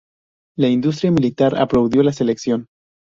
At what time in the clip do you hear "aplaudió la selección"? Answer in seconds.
1.55-2.65